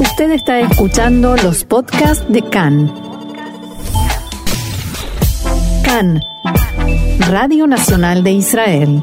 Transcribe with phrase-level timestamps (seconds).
[0.00, 2.92] Usted está escuchando los podcasts de CAN.
[5.82, 6.20] CAN,
[7.28, 9.02] Radio Nacional de Israel.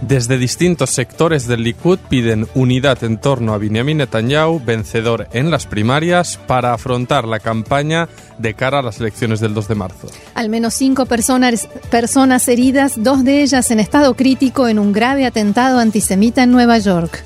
[0.00, 5.66] Desde distintos sectores del Likud piden unidad en torno a Benjamin Netanyahu, vencedor en las
[5.66, 8.08] primarias, para afrontar la campaña
[8.38, 10.08] de cara a las elecciones del 2 de marzo.
[10.34, 15.26] Al menos cinco personas, personas heridas, dos de ellas en estado crítico en un grave
[15.26, 17.24] atentado antisemita en Nueva York.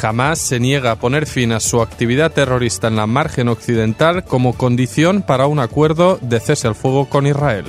[0.00, 4.52] Jamás se niega a poner fin a su actividad terrorista en la margen occidental como
[4.52, 7.64] condición para un acuerdo de cese al fuego con Israel.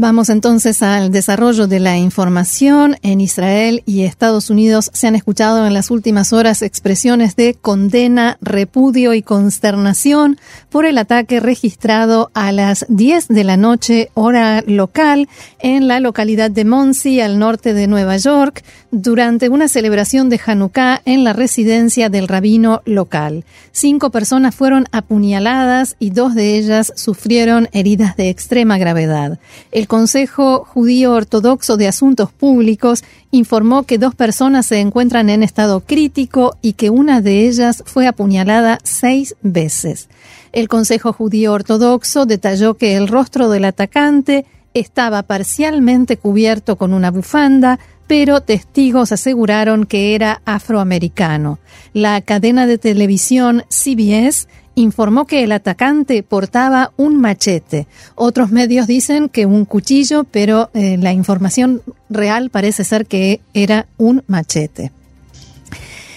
[0.00, 2.94] Vamos entonces al desarrollo de la información.
[3.02, 8.38] En Israel y Estados Unidos se han escuchado en las últimas horas expresiones de condena,
[8.40, 10.38] repudio y consternación
[10.70, 16.52] por el ataque registrado a las 10 de la noche hora local en la localidad
[16.52, 18.62] de Monsey, al norte de Nueva York,
[18.92, 23.44] durante una celebración de Hanukkah en la residencia del rabino local.
[23.72, 29.40] Cinco personas fueron apuñaladas y dos de ellas sufrieron heridas de extrema gravedad.
[29.72, 35.80] El Consejo Judío Ortodoxo de Asuntos Públicos informó que dos personas se encuentran en estado
[35.80, 40.08] crítico y que una de ellas fue apuñalada seis veces.
[40.52, 44.44] El Consejo Judío Ortodoxo detalló que el rostro del atacante
[44.74, 51.58] estaba parcialmente cubierto con una bufanda, pero testigos aseguraron que era afroamericano.
[51.94, 54.48] La cadena de televisión CBS
[54.78, 57.86] informó que el atacante portaba un machete.
[58.14, 63.86] Otros medios dicen que un cuchillo, pero eh, la información real parece ser que era
[63.96, 64.92] un machete.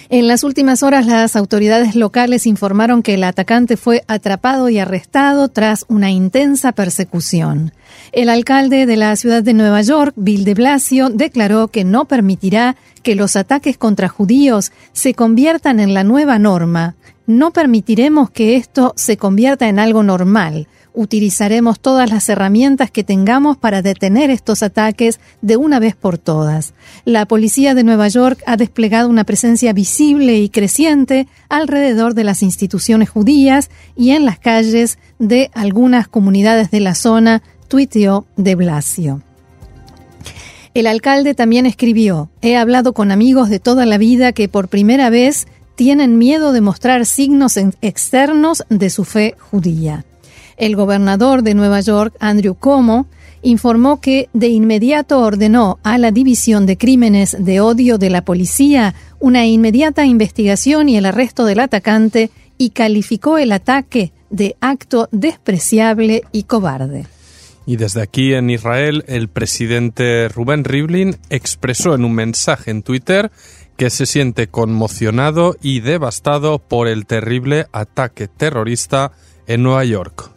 [0.10, 5.48] En las últimas horas, las autoridades locales informaron que el atacante fue atrapado y arrestado
[5.48, 7.72] tras una intensa persecución.
[8.12, 12.76] El alcalde de la ciudad de Nueva York, Bill de Blasio, declaró que no permitirá
[13.02, 16.96] que los ataques contra judíos se conviertan en la nueva norma.
[17.28, 20.68] No permitiremos que esto se convierta en algo normal.
[20.94, 26.74] Utilizaremos todas las herramientas que tengamos para detener estos ataques de una vez por todas.
[27.06, 32.44] La policía de Nueva York ha desplegado una presencia visible y creciente alrededor de las
[32.44, 39.22] instituciones judías y en las calles de algunas comunidades de la zona, tuiteó de Blasio.
[40.74, 45.10] El alcalde también escribió, he hablado con amigos de toda la vida que por primera
[45.10, 50.06] vez tienen miedo de mostrar signos externos de su fe judía.
[50.56, 53.08] El gobernador de Nueva York, Andrew Cuomo,
[53.42, 58.94] informó que de inmediato ordenó a la División de Crímenes de Odio de la Policía
[59.20, 66.24] una inmediata investigación y el arresto del atacante y calificó el ataque de acto despreciable
[66.32, 67.08] y cobarde.
[67.66, 73.32] Y desde aquí en Israel, el presidente Rubén Rivlin expresó en un mensaje en Twitter
[73.78, 79.12] que se siente conmocionado y devastado por el terrible ataque terrorista
[79.48, 80.32] en Nueva York.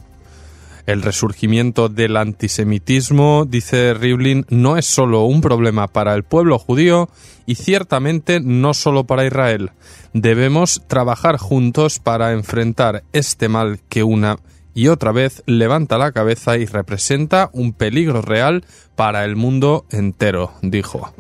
[0.87, 7.09] El resurgimiento del antisemitismo, dice Rivlin, no es solo un problema para el pueblo judío
[7.47, 9.71] y ciertamente no solo para Israel.
[10.12, 14.37] Debemos trabajar juntos para enfrentar este mal que una
[14.75, 18.65] y otra vez levanta la cabeza y representa un peligro real
[18.97, 21.12] para el mundo entero, dijo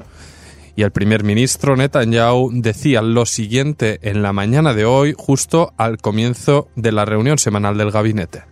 [0.76, 5.98] y el primer ministro Netanyahu decía lo siguiente en la mañana de hoy, justo al
[5.98, 8.42] comienzo de la reunión semanal del gabinete.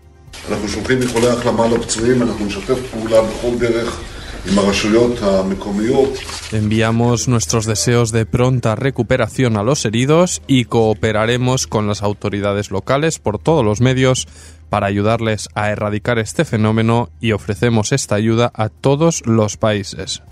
[6.50, 13.18] Enviamos nuestros deseos de pronta recuperación a los heridos y cooperaremos con las autoridades locales
[13.18, 14.26] por todos los medios
[14.68, 20.22] para ayudarles a erradicar este fenómeno y ofrecemos esta ayuda a todos los países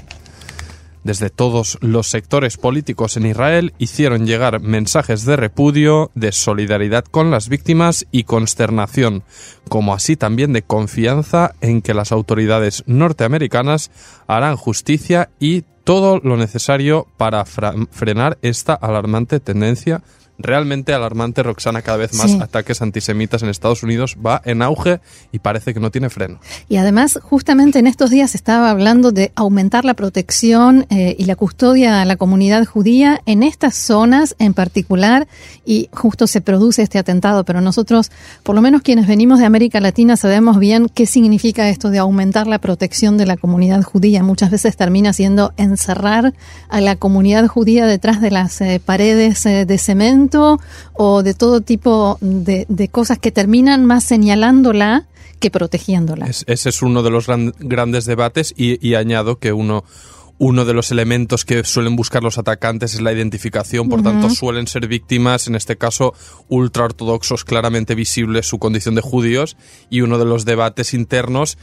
[1.05, 7.31] desde todos los sectores políticos en Israel hicieron llegar mensajes de repudio, de solidaridad con
[7.31, 9.23] las víctimas y consternación,
[9.69, 13.91] como así también de confianza en que las autoridades norteamericanas
[14.27, 20.05] harán justicia y todo lo necesario para frenar esta alarmante tendencia
[20.41, 25.01] realmente alarmante, Roxana, cada vez más ataques antisemitas en Estados Unidos va en auge
[25.33, 26.41] y parece que no tiene freno.
[26.69, 31.37] Y además, justamente en estos días estaba hablando de aumentar la protección eh, y la
[31.37, 35.29] custodia a la comunidad judía en estas zonas en particular
[35.65, 38.11] y justo se produce este atentado, pero nosotros,
[38.43, 42.47] por lo menos quienes venimos de América Latina, sabemos bien qué significa esto de aumentar
[42.47, 44.23] la protección de la comunidad judía.
[44.23, 46.35] Muchas veces termina siendo encerrar
[46.69, 50.61] a la comunidad judía detrás de las eh, paredes eh, de cemento
[50.93, 55.07] o de todo tipo de, cosas que terminan más señalándola
[55.39, 56.27] que protegiéndola.
[56.27, 57.27] ese es uno de los
[57.59, 59.85] grandes debates y, añado que uno
[60.37, 64.67] uno de los elementos que suelen buscar los atacantes es la identificación, por tanto suelen
[64.67, 66.15] ser víctimas, en este caso
[66.49, 69.59] ultraortodoxos, claramente visibles su condición de judíos,
[69.91, 71.59] y uno de los debates internos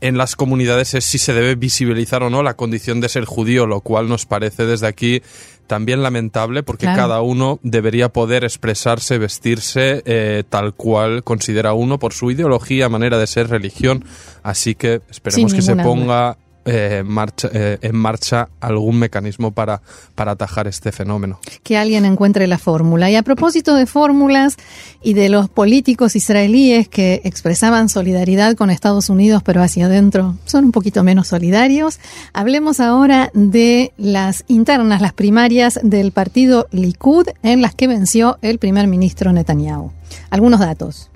[0.00, 3.66] en las comunidades es si se debe visibilizar o no la condición de ser judío,
[3.66, 5.22] lo cual nos parece desde aquí
[5.66, 12.12] también lamentable porque cada uno debería poder expresarse, vestirse eh, tal cual considera uno por
[12.12, 14.04] su ideología, manera de ser, religión.
[14.42, 16.38] Así que esperemos que se ponga
[16.72, 19.82] eh, marcha, eh, en marcha algún mecanismo para,
[20.14, 21.40] para atajar este fenómeno.
[21.64, 23.10] Que alguien encuentre la fórmula.
[23.10, 24.56] Y a propósito de fórmulas
[25.02, 30.66] y de los políticos israelíes que expresaban solidaridad con Estados Unidos, pero hacia adentro son
[30.66, 31.98] un poquito menos solidarios,
[32.32, 38.60] hablemos ahora de las internas, las primarias del partido Likud, en las que venció el
[38.60, 39.90] primer ministro Netanyahu.
[40.30, 41.10] Algunos datos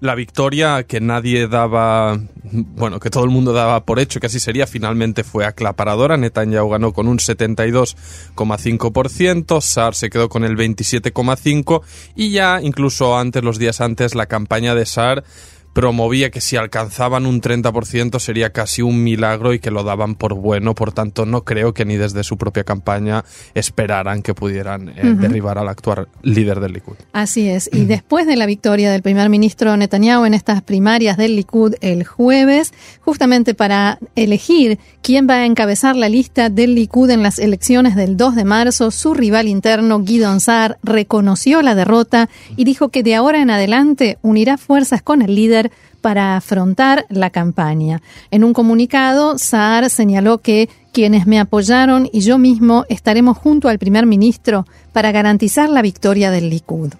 [0.00, 4.40] la victoria que nadie daba, bueno, que todo el mundo daba por hecho que así
[4.40, 6.16] sería, finalmente fue aclaparadora.
[6.16, 11.82] Netanyahu ganó con un 72,5%, SAR se quedó con el 27,5%
[12.16, 15.22] y ya incluso antes, los días antes, la campaña de SAR
[15.72, 20.34] promovía que si alcanzaban un 30% sería casi un milagro y que lo daban por
[20.34, 23.24] bueno, por tanto no creo que ni desde su propia campaña
[23.54, 26.96] esperaran que pudieran eh, derribar al actual líder del Likud.
[27.12, 31.36] Así es, y después de la victoria del primer ministro Netanyahu en estas primarias del
[31.36, 37.22] Likud el jueves, justamente para elegir quién va a encabezar la lista del Likud en
[37.22, 42.64] las elecciones del 2 de marzo, su rival interno Guidon Saar reconoció la derrota y
[42.64, 45.59] dijo que de ahora en adelante unirá fuerzas con el líder
[46.00, 48.00] para afrontar la campaña.
[48.30, 53.78] En un comunicado, Saar señaló que quienes me apoyaron y yo mismo estaremos junto al
[53.78, 56.94] primer ministro para garantizar la victoria del Likud.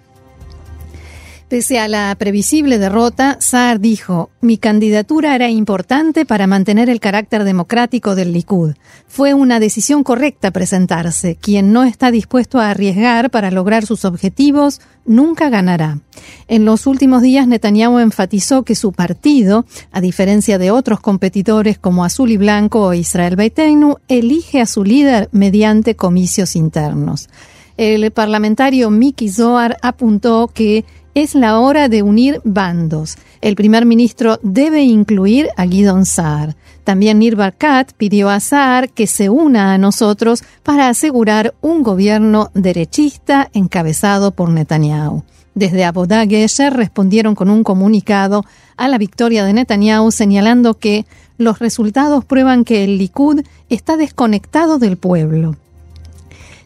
[1.50, 7.42] Pese a la previsible derrota, Saar dijo, mi candidatura era importante para mantener el carácter
[7.42, 8.74] democrático del Likud.
[9.08, 11.34] Fue una decisión correcta presentarse.
[11.34, 15.98] Quien no está dispuesto a arriesgar para lograr sus objetivos nunca ganará.
[16.46, 22.04] En los últimos días, Netanyahu enfatizó que su partido, a diferencia de otros competidores como
[22.04, 27.28] Azul y Blanco o Israel Beiteinu, elige a su líder mediante comicios internos.
[27.76, 33.16] El parlamentario Miki Zohar apuntó que es la hora de unir bandos.
[33.40, 36.56] El primer ministro debe incluir a Guidon Saar.
[36.84, 42.50] También Nir Barkat pidió a Saar que se una a nosotros para asegurar un gobierno
[42.54, 45.24] derechista encabezado por Netanyahu.
[45.54, 46.24] Desde Abodá
[46.70, 48.44] respondieron con un comunicado
[48.76, 51.06] a la victoria de Netanyahu señalando que
[51.38, 55.56] los resultados prueban que el Likud está desconectado del pueblo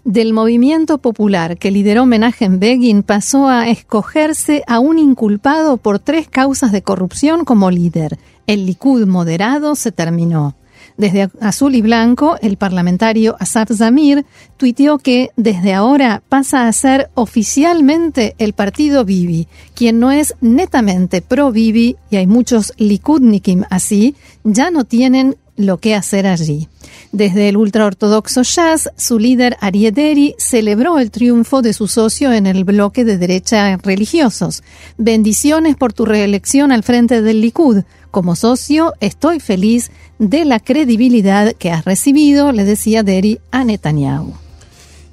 [0.04, 6.28] del movimiento popular que lideró Menachem Begin pasó a escogerse a un inculpado por tres
[6.28, 8.18] causas de corrupción como líder.
[8.46, 10.54] El Likud moderado se terminó.
[10.96, 14.24] Desde Azul y Blanco, el parlamentario Asaf Zamir
[14.56, 21.20] tuiteó que desde ahora pasa a ser oficialmente el partido Bibi, quien no es netamente
[21.20, 24.14] pro Bibi, y hay muchos Likudnikim así,
[24.44, 26.68] ya no tienen lo que hacer allí.
[27.12, 32.64] Desde el ultraortodoxo Jazz, su líder Ariederi celebró el triunfo de su socio en el
[32.64, 34.62] bloque de derecha religiosos.
[34.98, 37.84] Bendiciones por tu reelección al frente del Likud.
[38.10, 44.34] Como socio, estoy feliz de la credibilidad que has recibido, le decía Deri a Netanyahu.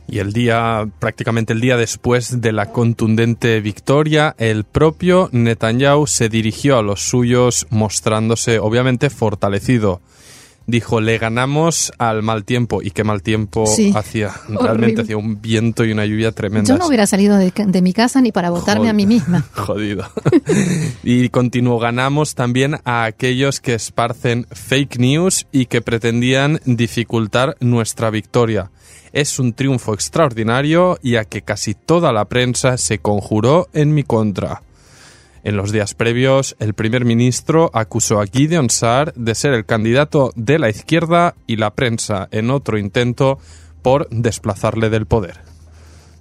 [0.08, 6.28] Y el día, prácticamente el día después de la contundente victoria, el propio Netanyahu se
[6.28, 10.02] dirigió a los suyos mostrándose obviamente fortalecido
[10.72, 12.82] dijo, le ganamos al mal tiempo.
[12.82, 14.32] ¿Y qué mal tiempo hacía?
[14.50, 16.68] Realmente hacía un viento y una lluvia tremenda.
[16.68, 19.46] Yo no hubiera salido de, mi casa ni para votarme a mí misma.
[19.54, 20.06] Jodido.
[21.04, 28.10] y continuó, ganamos también a aquellos que esparcen fake news y que pretendían dificultar nuestra
[28.10, 28.72] victoria.
[29.14, 34.04] Es un triunfo extraordinario y a que casi toda la prensa se conjuró en mi
[34.04, 34.62] contra.
[35.44, 40.32] En los días previos, el primer ministro acusó a Gideon Saar de ser el candidato
[40.36, 43.40] de la izquierda y la prensa en otro intento
[43.82, 45.40] por desplazarle del poder.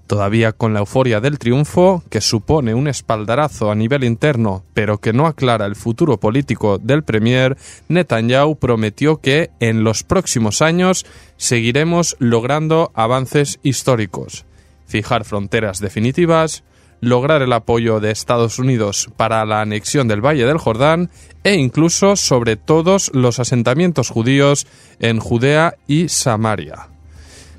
[0.06, 5.12] Todavía con la euforia del triunfo, que supone un espaldarazo a nivel interno, pero que
[5.12, 7.56] no aclara el futuro político del Premier,
[7.88, 14.46] Netanyahu prometió que en los próximos años seguiremos logrando avances históricos,
[14.86, 16.64] fijar fronteras definitivas,
[17.00, 21.10] lograr el apoyo de Estados Unidos para la anexión del Valle del Jordán
[21.44, 24.66] e incluso sobre todos los asentamientos judíos
[24.98, 26.88] en Judea y Samaria.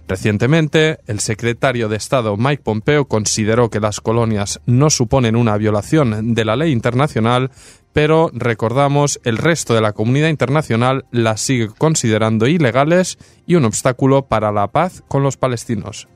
[0.07, 6.33] Recientemente, el secretario de Estado Mike Pompeo consideró que las colonias no suponen una violación
[6.33, 7.49] de la ley internacional,
[7.93, 13.17] pero recordamos, el resto de la comunidad internacional las sigue considerando ilegales
[13.47, 16.09] y un obstáculo para la paz con los palestinos.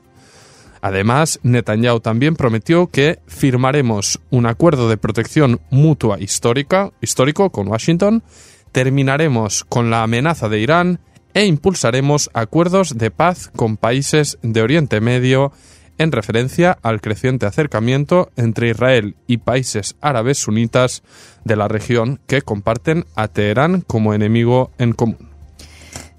[0.80, 8.22] Además, Netanyahu también prometió que firmaremos un acuerdo de protección mutua histórica, histórico con Washington,
[8.72, 11.00] terminaremos con la amenaza de Irán
[11.34, 15.52] e impulsaremos acuerdos de paz con países de Oriente Medio
[15.98, 21.02] en referencia al creciente acercamiento entre Israel y países árabes sunitas
[21.44, 25.25] de la región que comparten a Teherán como enemigo en común.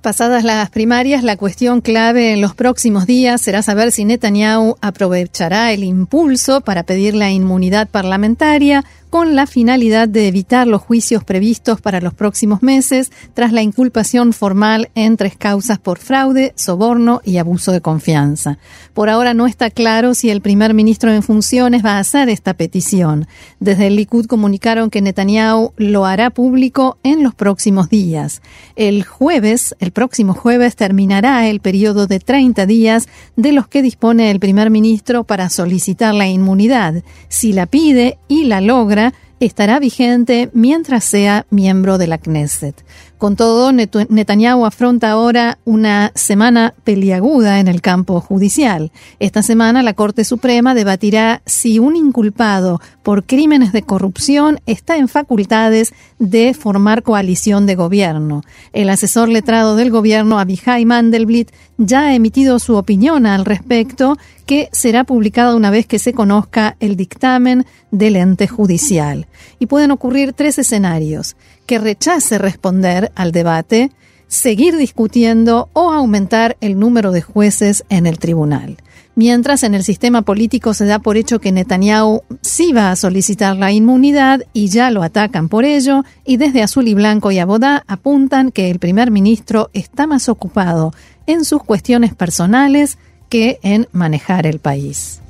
[0.07, 5.73] Pasadas las primarias, la cuestión clave en los próximos días será saber si Netanyahu aprovechará
[5.73, 11.81] el impulso para pedir la inmunidad parlamentaria con la finalidad de evitar los juicios previstos
[11.81, 17.37] para los próximos meses tras la inculpación formal en tres causas por fraude, soborno y
[17.37, 18.57] abuso de confianza.
[18.93, 22.53] Por ahora no está claro si el primer ministro en funciones va a hacer esta
[22.53, 23.27] petición.
[23.59, 28.41] Desde el Likud comunicaron que Netanyahu lo hará público en los próximos días.
[28.75, 34.31] El jueves, el próximo jueves, terminará el periodo de 30 días de los que dispone
[34.31, 37.03] el primer ministro para solicitar la inmunidad.
[37.29, 39.06] Si la pide y la logra,
[39.39, 42.83] estará vigente mientras sea miembro de la Knesset.
[43.17, 48.91] Con todo, Netanyahu afronta ahora una semana peliaguda en el campo judicial.
[49.17, 55.07] Esta semana la Corte Suprema debatirá si un inculpado por crímenes de corrupción está en
[55.07, 58.43] facultades de formar coalición de gobierno.
[58.71, 64.69] El asesor letrado del gobierno, Abihai Mandelblit, ya ha emitido su opinión al respecto, que
[64.71, 69.27] será publicada una vez que se conozca el dictamen del ente judicial.
[69.59, 71.35] Y pueden ocurrir tres escenarios
[71.67, 73.91] que rechace responder al debate,
[74.27, 78.77] seguir discutiendo o aumentar el número de jueces en el tribunal.
[79.15, 83.55] Mientras en el sistema político se da por hecho que Netanyahu sí va a solicitar
[83.55, 87.83] la inmunidad y ya lo atacan por ello, y desde Azul y Blanco y Abodá
[87.87, 90.93] apuntan que el primer ministro está más ocupado
[91.25, 92.97] en sus cuestiones personales
[93.27, 95.21] que en manejar el país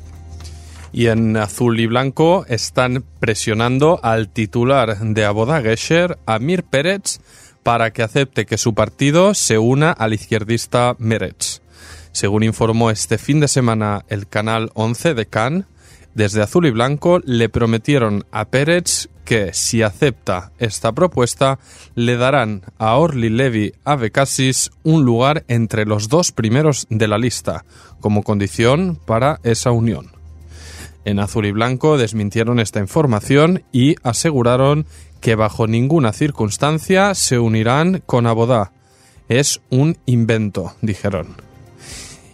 [0.92, 7.20] y en azul y blanco están presionando al titular de Aboda Gesher, Amir Pérez,
[7.64, 11.62] para que acepte que su partido se una al izquierdista Meretz.
[12.12, 15.66] Según informó este fin de semana el canal 11 de Cannes,
[16.16, 21.60] desde Azul y Blanco le prometieron a Pérez que si acepta esta propuesta
[21.94, 27.66] le darán a Orly Levy Avecasis un lugar entre los dos primeros de la lista
[28.00, 30.17] como condición para esa unión.
[31.08, 34.86] En azul y blanco desmintieron esta información y aseguraron
[35.22, 38.74] que bajo ninguna circunstancia se unirán con Abodá.
[39.30, 41.38] Es un invento, dijeron.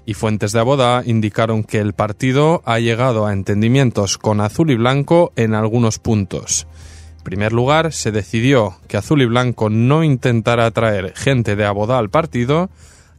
[0.08, 4.75] Y fuentes de Abodá indicaron que el partido ha llegado a entendimientos con azul y
[4.75, 6.65] blanco en algunos puntos.
[7.20, 12.00] En primer lugar, se decidió que azul y blanco no intentará atraer gente de Abodá
[12.00, 12.72] al partido,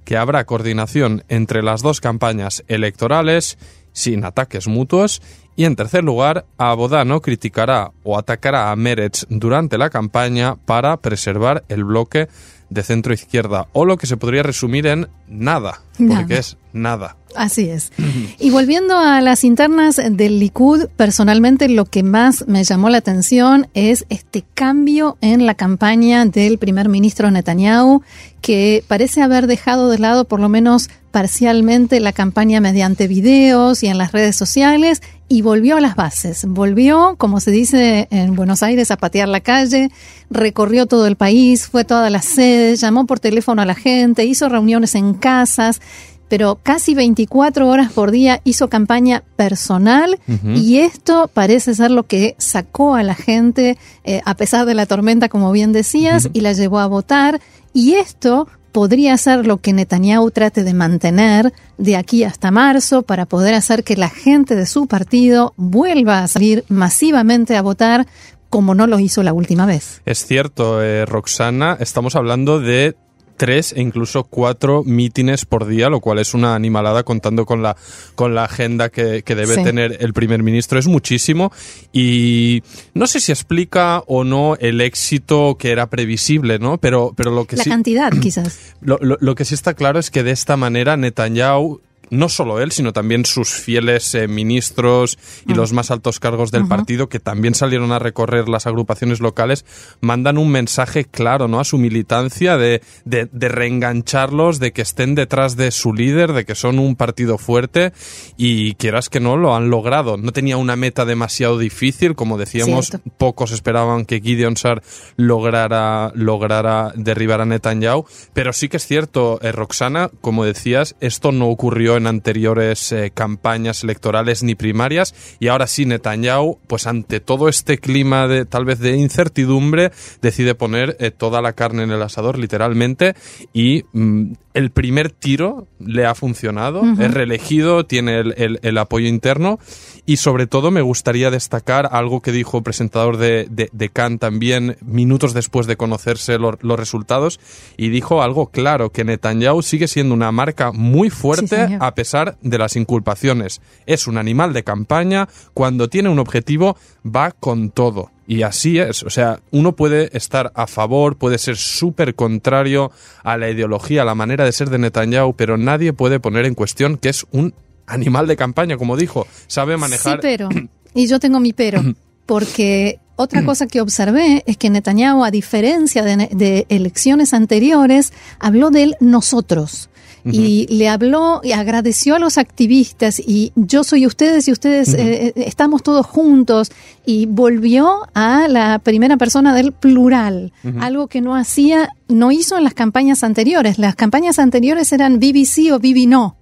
[0.05, 3.57] que habrá coordinación entre las dos campañas electorales
[3.95, 5.23] sin ataques mutuos
[5.57, 11.65] y en tercer lugar, Abodano criticará o atacará a Meretz durante la campaña para preservar
[11.69, 12.29] el bloque
[12.71, 17.17] de centro izquierda, o lo que se podría resumir en nada, porque es nada.
[17.35, 17.93] Así es.
[18.39, 23.69] Y volviendo a las internas del Likud, personalmente lo que más me llamó la atención
[23.75, 28.03] es este cambio en la campaña del primer ministro Netanyahu,
[28.41, 33.87] que parece haber dejado de lado por lo menos parcialmente la campaña mediante videos y
[33.87, 36.45] en las redes sociales y volvió a las bases.
[36.47, 39.91] Volvió, como se dice en Buenos Aires, a patear la calle,
[40.31, 44.25] recorrió todo el país, fue a todas las sedes, llamó por teléfono a la gente,
[44.25, 45.81] hizo reuniones en casas
[46.29, 50.19] pero casi 24 horas por día hizo campaña personal
[50.57, 54.87] y esto parece ser lo que sacó a la gente, eh, a pesar de la
[54.87, 57.41] tormenta, como bien decías, y la llevó a votar.
[57.73, 63.25] Y esto podría ser lo que Netanyahu trate de mantener de aquí hasta marzo para
[63.25, 68.05] poder hacer que la gente de su partido vuelva a salir masivamente a votar
[68.51, 70.03] como no lo hizo la última vez.
[70.07, 72.97] Es cierto, eh, Roxana, estamos hablando de
[73.37, 77.77] tres e incluso cuatro mítines por día, lo cual es una animalada contando con la,
[78.15, 80.79] con la agenda que, debe tener el primer ministro.
[80.79, 81.53] Es muchísimo
[81.93, 82.63] y
[82.95, 86.79] no sé si explica o no el éxito que era previsible, ¿no?
[86.79, 87.71] Pero, pero lo que la sí...
[87.71, 88.75] cantidad, quizás.
[88.85, 92.73] Lo, lo, que sí está claro es que de esta manera Netanyahu no solo él,
[92.73, 95.57] sino también sus fieles eh, ministros y Mm.
[95.57, 99.65] los más altos cargos del partido, que también salieron a recorrer las agrupaciones locales,
[100.01, 101.61] mandan un mensaje claro ¿no?
[101.61, 106.45] a su militancia de, de, de reengancharlos, de que estén detrás de su líder, de
[106.45, 107.93] que son un partido fuerte
[108.37, 110.17] y quieras que no, lo han logrado.
[110.17, 113.11] No tenía una meta demasiado difícil, como decíamos, Cierto.
[113.17, 114.83] pocos esperaban que Gideon Sar
[115.17, 121.33] lograra, lograra derribar a Netanyahu, pero sí que es cierto, eh, Roxana, como decías, esto
[121.33, 125.15] no ocurrió en anteriores eh, campañas electorales ni primarias.
[125.41, 130.55] Y ahora sí Netanyahu, pues ante todo este clima de tal vez de incertidumbre, decide
[130.55, 133.15] poner eh, toda la carne en el asador literalmente.
[133.53, 139.09] Y mm, el primer tiro le ha funcionado, es reelegido, tiene el, el- el apoyo
[139.09, 139.59] interno
[140.07, 144.21] y sobre todo me gustaría destacar algo que dijo el presentador de, de, de Cannes
[144.21, 147.41] también minutos después de conocerse lo- los resultados
[147.77, 152.59] y dijo algo claro, que Netanyahu sigue siendo una marca muy fuerte a pesar de
[152.59, 153.61] las inculpaciones.
[153.87, 158.11] Es un animal de campaña, cuando tiene un objetivo va con todo.
[158.27, 162.91] Y así es, o sea, uno puede estar a favor, puede ser súper contrario
[163.23, 166.55] a la ideología, a la manera de ser de Netanyahu, pero nadie puede poner en
[166.55, 167.53] cuestión que es un
[167.87, 170.15] animal de campaña, como dijo, sabe manejar...
[170.15, 170.49] Sí, pero.
[170.95, 171.83] Y yo tengo mi pero.
[172.25, 178.71] Porque otra cosa que observé es que Netanyahu, a diferencia de, de elecciones anteriores, habló
[178.71, 179.91] del nosotros.
[180.27, 185.27] Y le habló y agradeció a los activistas y yo soy ustedes y ustedes eh,
[185.27, 186.73] eh, estamos todos juntos
[187.07, 192.65] y volvió a la primera persona del plural, algo que no hacía, no hizo en
[192.65, 193.79] las campañas anteriores.
[193.79, 196.37] Las campañas anteriores eran BBC o BB no.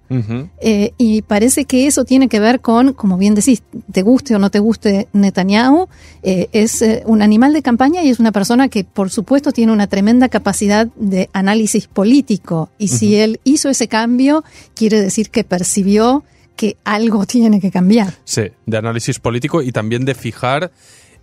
[0.61, 4.39] Eh, y parece que eso tiene que ver con, como bien decís, te guste o
[4.39, 5.87] no te guste Netanyahu,
[6.21, 9.71] eh, es eh, un animal de campaña y es una persona que, por supuesto, tiene
[9.71, 12.69] una tremenda capacidad de análisis político.
[12.77, 14.43] Y si él hizo ese cambio,
[14.75, 16.23] quiere decir que percibió
[16.55, 18.13] que algo tiene que cambiar.
[18.23, 20.71] Sí, de análisis político y también de fijar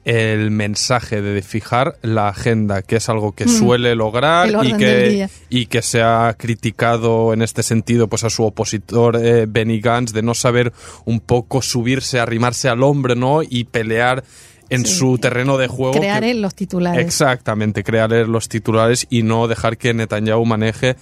[0.05, 4.65] el mensaje, de fijar la agenda, que es algo que suele lograr Mm.
[4.65, 9.47] Y que, y que se ha criticado en este sentido pues a su opositor eh,
[9.49, 10.73] Benny Gantz de no saber
[11.05, 13.43] un poco subirse, arrimarse al hombre, ¿no?
[13.43, 14.25] Y pelear
[14.71, 14.95] en Sí.
[14.95, 15.93] su terreno de juego.
[15.95, 17.05] Crear que- él los titulares.
[17.05, 20.97] Exactamente, crear los titulares y no dejar que Netanyahu maneje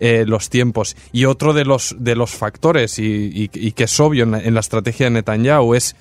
[0.00, 0.96] eh, los tiempos.
[1.12, 4.40] Y otro de los, de los factores, y, y- y que es obvio en la,
[4.40, 5.96] en la estrategia de Netanyahu, es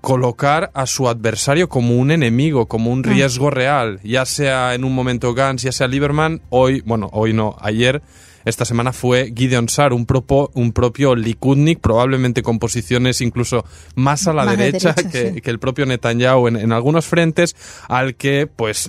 [0.00, 4.94] colocar a su adversario como un enemigo, como un riesgo real, ya sea en un
[4.94, 8.02] momento Gantz, ya sea Lieberman, hoy, bueno, hoy no, ayer,
[8.46, 14.26] esta semana fue Gideon Sar, un, propo- un propio Likudnik, probablemente con posiciones incluso más
[14.26, 15.40] a la Más de derecha, que, sí.
[15.42, 17.54] que el propio Netanyahu en, en algunos frentes,
[17.88, 18.88] al que, pues,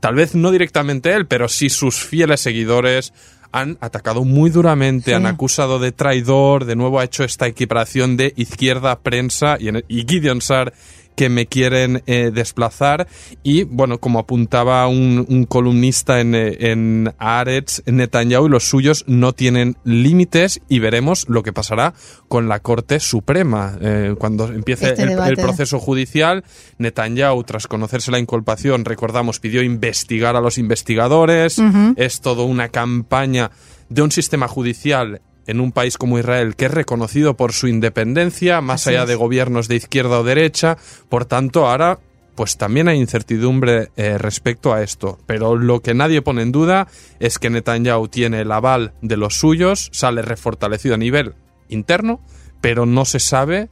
[0.00, 3.12] tal vez no directamente él, pero sí sus fieles seguidores
[3.50, 5.14] han atacado muy duramente, Sí.
[5.14, 9.84] han acusado de traidor, de nuevo ha hecho esta equiparación de izquierda prensa y, en-
[9.88, 10.72] y Gideon Sar
[11.18, 13.08] que me quieren eh, desplazar.
[13.42, 19.02] Y bueno, como apuntaba un, un columnista en, eh, en Haaretz, Netanyahu y los suyos
[19.08, 21.92] no tienen límites y veremos lo que pasará
[22.28, 23.76] con la Corte Suprema.
[23.80, 26.44] Eh, cuando empiece Este el proceso judicial,
[26.78, 31.60] Netanyahu, tras conocerse la inculpación, recordamos, pidió investigar a los investigadores,
[31.96, 33.50] es todo una campaña
[33.88, 38.60] de un sistema judicial en un país como Israel que es reconocido por su independencia,
[38.60, 39.08] más Así allá es.
[39.08, 41.98] de gobiernos de izquierda o derecha, por tanto ahora
[42.36, 45.18] pues también hay incertidumbre eh, respecto a esto.
[45.26, 46.86] Pero lo que nadie pone en duda
[47.18, 51.34] es que Netanyahu tiene el aval de los suyos, sale refortalecido a nivel
[51.68, 52.20] interno,
[52.60, 53.70] pero no se sabe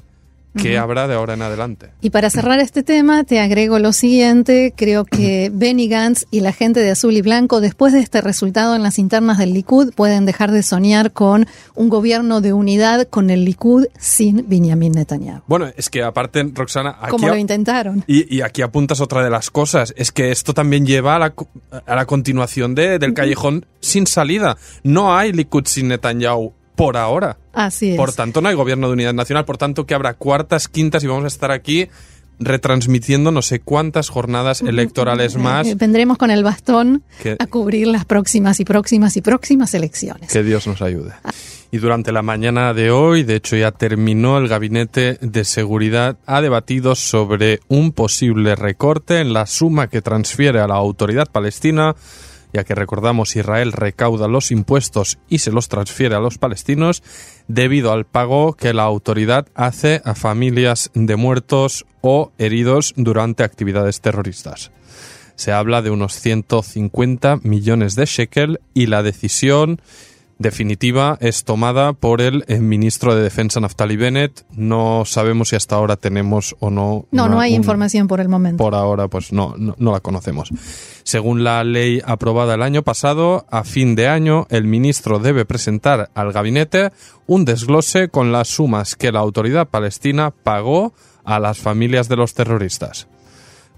[0.56, 1.90] qué habrá de ahora en adelante.
[2.00, 4.72] Y para cerrar este tema, te agrego lo siguiente.
[4.76, 8.74] Creo que Benny Gantz y la gente de Azul y Blanco, después de este resultado
[8.74, 13.30] en las internas del Likud, pueden dejar de soñar con un gobierno de unidad con
[13.30, 15.42] el Likud sin Benjamin Netanyahu.
[15.46, 18.04] Bueno, es que aparte, Roxana, aquí, Como lo intentaron.
[18.06, 21.34] y, y aquí apuntas otra de las cosas, es que esto también lleva a la,
[21.86, 24.56] a la continuación de, del callejón sin salida.
[24.82, 27.38] No hay Likud sin Netanyahu por ahora.
[27.56, 27.96] Así es.
[27.96, 31.08] Por tanto, no hay gobierno de unidad nacional, por tanto que habrá cuartas, quintas y
[31.08, 31.88] vamos a estar aquí
[32.38, 35.66] retransmitiendo no sé cuántas jornadas electorales más.
[35.66, 40.30] Eh, Vendremos con el bastón Que- a cubrir las próximas y próximas y próximas elecciones.
[40.30, 41.12] Que Dios nos ayude.
[41.72, 46.40] Y durante la mañana de hoy, de hecho ya terminó el Gabinete de Seguridad, ha
[46.40, 51.96] debatido sobre un posible recorte en la suma que transfiere a la autoridad palestina,
[52.56, 57.02] ya que recordamos Israel recauda los impuestos y se los transfiere a los palestinos
[57.48, 64.00] debido al pago que la autoridad hace a familias de muertos o heridos durante actividades
[64.00, 64.70] terroristas.
[65.34, 69.82] Se habla de unos 150 millones de shekel y la decisión
[70.38, 74.44] definitiva es tomada por el, eh, ministro de Defensa Naftali Bennett.
[74.52, 77.06] No sabemos si hasta ahora tenemos o no.
[77.10, 78.62] No, no hay información por el momento.
[78.62, 80.50] Por ahora, pues no, no, la conocemos.
[81.06, 86.10] Según la ley aprobada el año pasado, a fin de año, el ministro debe presentar
[86.14, 86.90] al gabinete
[87.28, 92.34] un desglose con las sumas que la autoridad palestina pagó a las familias de los
[92.34, 93.06] terroristas.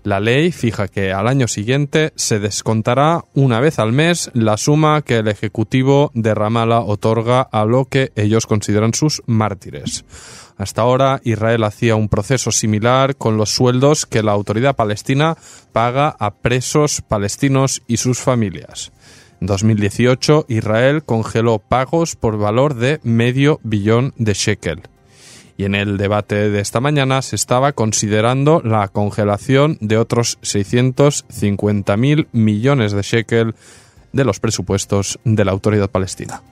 [0.04, 5.02] La ley fija que al año siguiente se descontará una vez al mes la suma
[5.02, 10.04] que el Ejecutivo de Ramallah otorga a lo que ellos consideran sus mártires.
[10.56, 15.36] Hasta ahora, Israel hacía un proceso similar con los sueldos que la autoridad palestina
[15.72, 18.92] paga a presos palestinos y sus familias.
[19.40, 24.82] En 2018, Israel congeló pagos por valor de medio billón de shekel
[25.58, 32.28] y en el debate de esta mañana se estaba considerando la congelación de otros 650.000
[32.32, 33.54] millones de shekel
[34.12, 36.42] de los presupuestos de la autoridad palestina.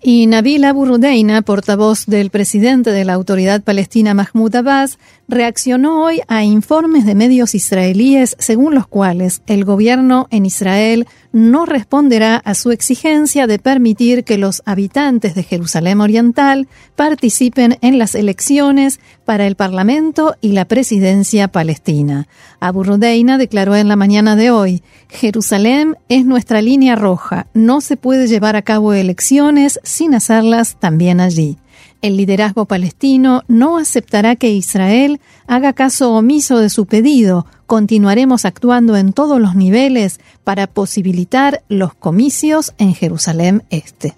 [0.00, 6.20] Y Nabil Abu Rudeina, portavoz del presidente de la autoridad palestina Mahmoud Abbas, reaccionó hoy
[6.28, 12.54] a informes de medios israelíes según los cuales el gobierno en Israel no responderá a
[12.54, 19.46] su exigencia de permitir que los habitantes de Jerusalén Oriental participen en las elecciones para
[19.46, 22.28] el Parlamento y la presidencia palestina.
[22.60, 27.96] Abu Rudeina declaró en la mañana de hoy, Jerusalén es nuestra línea roja, no se
[27.96, 31.56] puede llevar a cabo elecciones sin hacerlas también allí.
[32.00, 37.46] El liderazgo palestino no aceptará que Israel haga caso omiso de su pedido.
[37.66, 44.14] Continuaremos actuando en todos los niveles para posibilitar los comicios en Jerusalén Este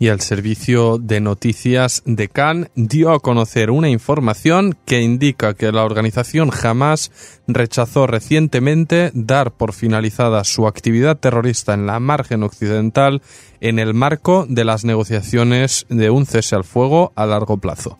[0.00, 5.70] y el servicio de noticias de Cannes dio a conocer una información que indica que
[5.72, 7.12] la organización Hamas
[7.46, 13.20] rechazó recientemente dar por finalizada su actividad terrorista en la margen occidental
[13.60, 17.98] en el marco de las negociaciones de un cese al fuego a largo plazo.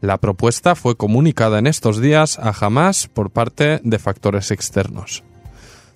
[0.00, 5.22] La propuesta fue comunicada en estos días a Hamas por parte de factores externos.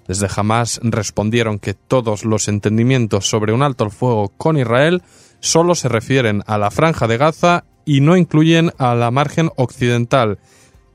[0.06, 5.02] Desde jamás respondieron que todos los entendimientos sobre un alto el fuego con Israel
[5.40, 10.38] solo se refieren a la franja de Gaza y no incluyen a la margen occidental,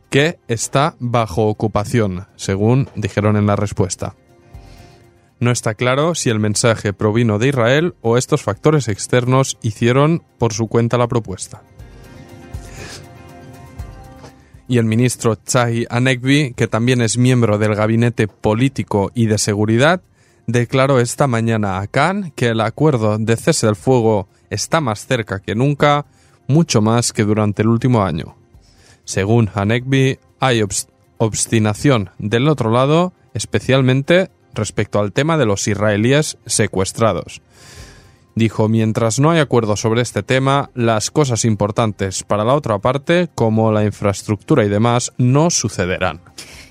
[0.10, 4.16] que está bajo ocupación, según dijeron en la respuesta.
[5.40, 10.54] No está claro si el mensaje provino de Israel o estos factores externos hicieron por
[10.54, 11.64] su cuenta la propuesta
[14.72, 20.02] y el ministro Chahi Anekbi, que también es miembro del Gabinete Político y de Seguridad,
[20.48, 25.42] declaró esta mañana a Khan que el acuerdo de cese del fuego está más cerca
[25.42, 26.06] que nunca,
[26.48, 28.38] mucho más que durante el último año.
[29.04, 30.64] Según Hanekbi, hay
[31.18, 37.42] obstinación del otro lado, especialmente respecto al tema de los israelíes secuestrados.
[38.36, 43.30] Dijo, mientras no hay acuerdo sobre este tema, las cosas importantes para la otra parte,
[43.36, 46.22] como la infraestructura y demás, no sucederán.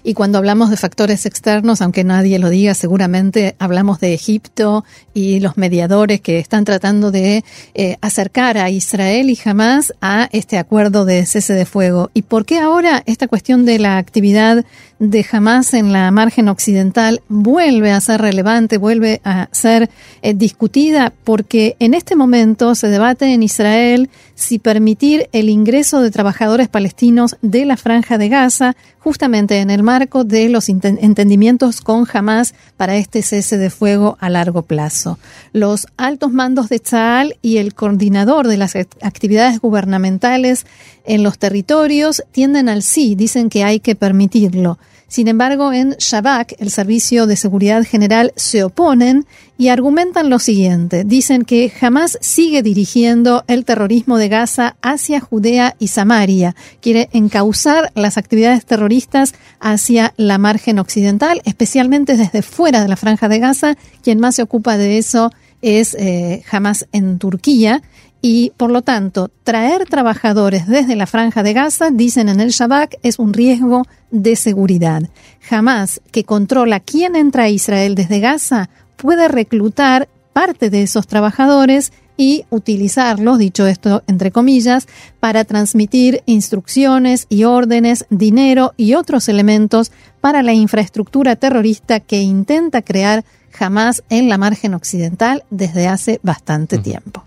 [0.02, 5.40] Y cuando hablamos de factores externos, aunque nadie lo diga, seguramente hablamos de Egipto y
[5.40, 11.04] los mediadores que están tratando de eh, acercar a Israel y Hamas a este acuerdo
[11.04, 12.10] de cese de fuego.
[12.14, 14.64] ¿Y por qué ahora esta cuestión de la actividad
[14.98, 19.90] de Hamas en la margen occidental vuelve a ser relevante, vuelve a ser
[20.22, 21.12] eh, discutida?
[21.24, 24.08] Porque en este momento se debate en Israel
[24.40, 29.82] si permitir el ingreso de trabajadores palestinos de la franja de Gaza justamente en el
[29.82, 35.18] marco de los entendimientos con Hamas para este cese de fuego a largo plazo.
[35.52, 40.64] Los altos mandos de Tzal y el coordinador de las actividades gubernamentales
[41.04, 44.78] en los territorios tienden al sí, dicen que hay que permitirlo.
[45.10, 49.26] Sin embargo, en Shabak, el Servicio de Seguridad General, se oponen
[49.58, 51.02] y argumentan lo siguiente.
[51.02, 56.54] Dicen que jamás sigue dirigiendo el terrorismo de Gaza hacia Judea y Samaria.
[56.80, 63.28] Quiere encauzar las actividades terroristas hacia la margen occidental, especialmente desde fuera de la franja
[63.28, 63.76] de Gaza.
[64.04, 67.82] Quien más se ocupa de eso es eh, Hamas en Turquía
[68.22, 72.98] y por lo tanto traer trabajadores desde la franja de Gaza, dicen en el Shabak,
[73.02, 75.02] es un riesgo de seguridad.
[75.40, 81.92] Jamás que controla quién entra a Israel desde Gaza puede reclutar parte de esos trabajadores
[82.16, 84.86] y utilizarlos, dicho esto entre comillas,
[85.20, 92.82] para transmitir instrucciones y órdenes, dinero y otros elementos para la infraestructura terrorista que intenta
[92.82, 97.24] crear jamás en la margen occidental desde hace bastante tiempo.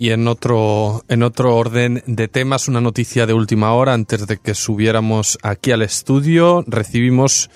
[0.00, 4.38] Y en otro, en otro orden de temas, una noticia de última hora, antes de
[4.38, 7.50] que subiéramos aquí al estudio, recibimos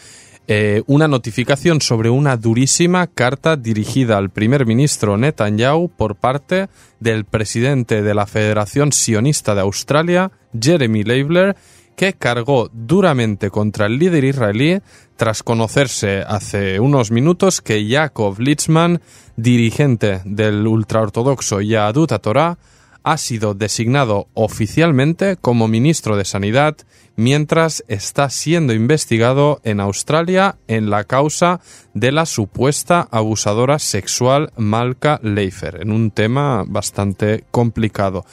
[0.47, 6.69] eh, una notificación sobre una durísima carta dirigida al primer ministro Netanyahu por parte
[7.01, 11.57] del presidente de la Federación Sionista de Australia, Jeremy Leibler,
[11.97, 14.81] que cargó duramente contra el líder israelí
[15.17, 19.01] tras conocerse hace unos minutos que Yaakov Litzman,
[19.37, 22.59] dirigente del ultraortodoxo Yahadut Torah,
[23.05, 26.77] ha sido designado oficialmente como ministro de Sanidad
[27.17, 31.61] mientras está siendo investigado en Australia en la causa
[31.93, 38.25] de la supuesta abusadora sexual Malka Leifer, en un tema bastante complicado.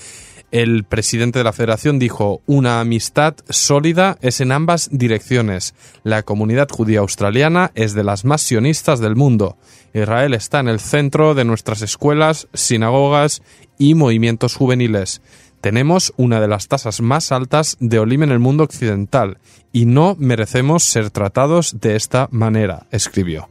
[0.52, 5.74] El presidente de la federación dijo, una amistad sólida es en ambas direcciones.
[6.04, 9.56] La comunidad judía australiana es de las más sionistas del mundo.
[9.94, 13.42] Israel está en el centro de nuestras escuelas, sinagogas
[13.78, 15.22] y movimientos juveniles.
[15.62, 19.38] Tenemos una de las tasas más altas de Olim en el mundo occidental
[19.72, 23.48] y no merecemos ser tratados de esta manera, escribió.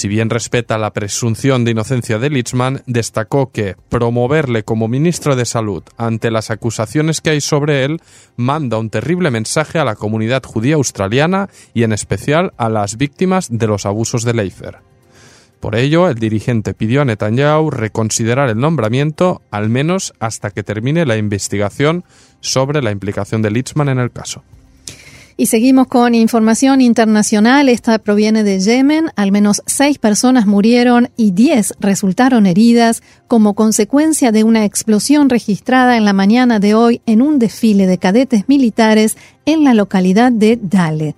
[0.00, 5.44] Si bien respeta la presunción de inocencia de Litzman, destacó que promoverle como ministro de
[5.44, 8.00] Salud ante las acusaciones que hay sobre él
[8.34, 13.48] manda un terrible mensaje a la comunidad judía australiana y en especial a las víctimas
[13.50, 14.78] de los abusos de Leifer.
[15.60, 21.04] Por ello, el dirigente pidió a Netanyahu reconsiderar el nombramiento al menos hasta que termine
[21.04, 22.04] la investigación
[22.40, 24.44] sobre la implicación de Litzman en el caso.
[25.40, 27.70] Y seguimos con información internacional.
[27.70, 29.06] Esta proviene de Yemen.
[29.16, 35.96] Al menos seis personas murieron y diez resultaron heridas como consecuencia de una explosión registrada
[35.96, 40.58] en la mañana de hoy en un desfile de cadetes militares en la localidad de
[40.60, 41.14] Dale.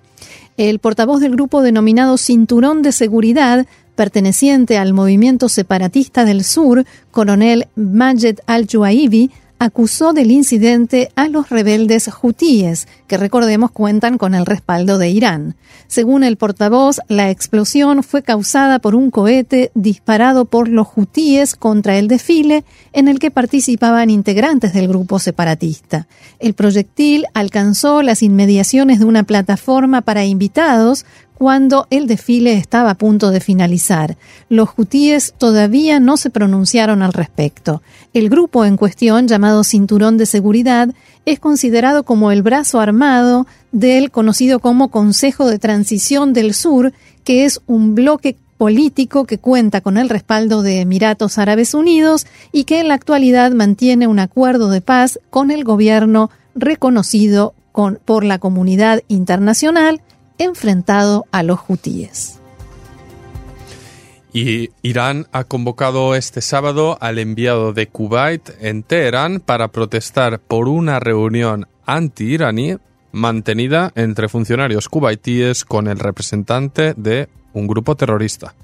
[0.56, 7.66] El portavoz del grupo denominado Cinturón de Seguridad perteneciente al movimiento separatista del sur, coronel
[7.74, 9.32] Majed al-Juaibi,
[9.62, 15.54] acusó del incidente a los rebeldes hutíes, que recordemos cuentan con el respaldo de Irán.
[15.86, 21.96] Según el portavoz, la explosión fue causada por un cohete disparado por los hutíes contra
[21.96, 26.08] el desfile en el que participaban integrantes del grupo separatista.
[26.40, 31.06] El proyectil alcanzó las inmediaciones de una plataforma para invitados,
[31.42, 34.16] cuando el desfile estaba a punto de finalizar.
[34.48, 37.82] Los hutíes todavía no se pronunciaron al respecto.
[38.14, 40.90] El grupo en cuestión, llamado Cinturón de Seguridad,
[41.26, 46.92] es considerado como el brazo armado del conocido como Consejo de Transición del Sur,
[47.24, 52.62] que es un bloque político que cuenta con el respaldo de Emiratos Árabes Unidos y
[52.62, 57.52] que en la actualidad mantiene un acuerdo de paz con el gobierno reconocido
[58.04, 60.02] por la comunidad internacional
[60.42, 62.38] enfrentado a los hutíes.
[64.32, 71.00] Irán ha convocado este sábado al enviado de Kuwait en Teherán para protestar por una
[71.00, 72.78] reunión anti-iraní
[73.12, 78.54] mantenida entre funcionarios kuwaitíes con el representante de un grupo terrorista.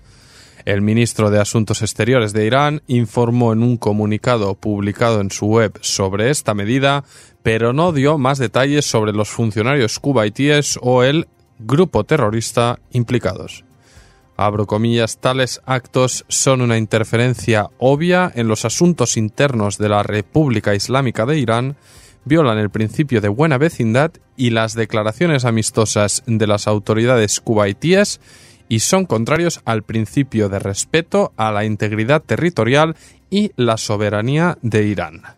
[0.65, 5.79] El ministro de Asuntos Exteriores de Irán informó en un comunicado publicado en su web
[5.83, 7.05] sobre esta medida,
[7.43, 11.27] pero no dio más detalles sobre los funcionarios kuwaitíes o el
[11.59, 13.65] grupo terrorista implicados.
[14.37, 20.77] Abro comillas, tales actos son una interferencia obvia en los asuntos internos de la República
[20.77, 21.77] Islámica de Irán,
[22.25, 28.21] violan el principio de buena vecindad y las declaraciones amistosas de las autoridades cubaitíes
[28.69, 32.97] y son contrarios al principio de respeto a la integridad territorial
[33.31, 35.38] y la soberanía de Irán.